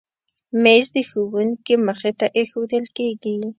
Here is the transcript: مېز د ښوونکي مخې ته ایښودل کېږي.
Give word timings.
مېز 0.63 0.85
د 0.95 0.97
ښوونکي 1.09 1.75
مخې 1.87 2.11
ته 2.19 2.25
ایښودل 2.37 2.85
کېږي. 2.97 3.35